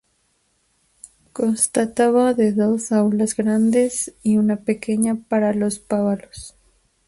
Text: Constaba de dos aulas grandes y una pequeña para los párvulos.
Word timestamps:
Constaba 1.31 2.33
de 2.33 2.53
dos 2.53 2.91
aulas 2.91 3.35
grandes 3.35 4.15
y 4.23 4.37
una 4.39 4.55
pequeña 4.55 5.13
para 5.29 5.53
los 5.53 5.77
párvulos. 5.77 6.55